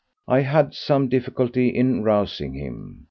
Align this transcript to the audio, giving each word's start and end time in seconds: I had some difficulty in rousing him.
I 0.27 0.39
had 0.41 0.73
some 0.73 1.09
difficulty 1.09 1.67
in 1.69 2.01
rousing 2.03 2.55
him. 2.55 2.99